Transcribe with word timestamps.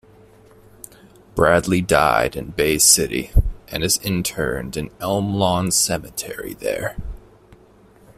Bradley 1.35 1.79
died 1.81 2.35
in 2.35 2.47
Bay 2.53 2.79
City 2.79 3.29
and 3.67 3.83
is 3.83 3.99
interred 3.99 4.75
in 4.75 4.89
Elm 4.99 5.35
Lawn 5.35 5.69
Cemetery 5.69 6.55
there. 6.55 6.95